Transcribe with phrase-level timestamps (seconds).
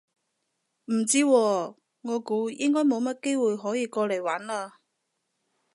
[0.85, 4.71] 唔知喎，我估應該冇乜機會可以過嚟玩嘞